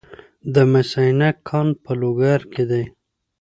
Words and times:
د 0.53 0.55
مس 0.71 0.89
عینک 1.01 1.37
کان 1.47 1.67
په 1.83 1.91
لوګر 1.99 2.41
کې 2.53 2.63
دی 2.71 2.83